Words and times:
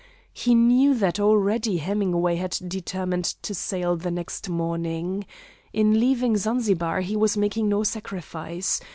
He 0.33 0.55
knew 0.55 0.95
that 0.95 1.19
already 1.19 1.77
Hemingway 1.77 2.37
had 2.37 2.57
determined 2.67 3.35
to 3.43 3.53
sail 3.53 3.95
the 3.97 4.09
next 4.09 4.49
morning. 4.49 5.27
In 5.73 5.99
leaving 5.99 6.37
Zanzibar 6.37 7.01
he 7.01 7.15
was 7.15 7.37
making 7.37 7.69
no 7.69 7.83
sacrifice. 7.83 8.81